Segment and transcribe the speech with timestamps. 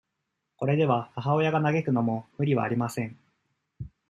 [0.57, 3.19] これでは、母親が嘆くのも、無理はありません。